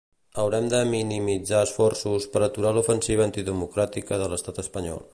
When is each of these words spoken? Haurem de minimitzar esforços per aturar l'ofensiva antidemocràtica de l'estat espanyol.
Haurem 0.43 0.69
de 0.71 0.79
minimitzar 0.91 1.61
esforços 1.67 2.27
per 2.37 2.43
aturar 2.49 2.75
l'ofensiva 2.79 3.27
antidemocràtica 3.31 4.23
de 4.25 4.35
l'estat 4.35 4.65
espanyol. 4.69 5.07